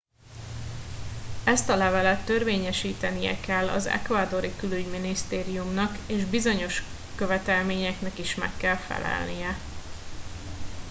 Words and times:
ezt 1.45 1.69
a 1.69 1.75
levelet 1.75 2.25
törvényesítenie 2.25 3.39
kell 3.39 3.67
az 3.69 3.85
ecuadori 3.85 4.55
külügyminisztériumnak 4.55 5.97
és 6.07 6.25
bizonyos 6.25 6.83
követelményeknek 7.15 8.17
is 8.19 8.35
meg 8.35 8.51
kell 8.57 8.75
felelnie 8.75 9.55